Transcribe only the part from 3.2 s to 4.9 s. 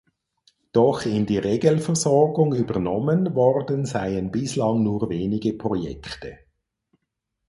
worden seien bislang